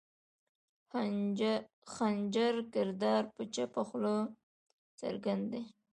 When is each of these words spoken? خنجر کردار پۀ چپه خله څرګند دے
خنجر 1.93 2.55
کردار 2.73 3.23
پۀ 3.33 3.41
چپه 3.53 3.81
خله 3.89 4.15
څرګند 4.99 5.43
دے 5.51 5.61